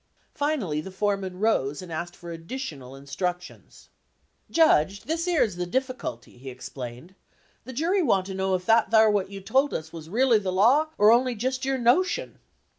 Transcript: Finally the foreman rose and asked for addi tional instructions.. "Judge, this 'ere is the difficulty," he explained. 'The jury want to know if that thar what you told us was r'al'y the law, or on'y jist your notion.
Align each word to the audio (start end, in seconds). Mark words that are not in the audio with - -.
Finally 0.33 0.81
the 0.81 0.89
foreman 0.89 1.37
rose 1.39 1.79
and 1.79 1.91
asked 1.91 2.15
for 2.15 2.35
addi 2.35 2.55
tional 2.55 2.97
instructions.. 2.97 3.89
"Judge, 4.49 5.01
this 5.03 5.27
'ere 5.27 5.43
is 5.43 5.57
the 5.57 5.67
difficulty," 5.67 6.39
he 6.39 6.49
explained. 6.49 7.13
'The 7.65 7.73
jury 7.73 8.01
want 8.01 8.25
to 8.25 8.33
know 8.33 8.55
if 8.55 8.65
that 8.65 8.89
thar 8.89 9.11
what 9.11 9.29
you 9.29 9.39
told 9.41 9.75
us 9.75 9.93
was 9.93 10.07
r'al'y 10.09 10.41
the 10.41 10.51
law, 10.51 10.87
or 10.97 11.11
on'y 11.11 11.35
jist 11.35 11.65
your 11.65 11.77
notion. 11.77 12.39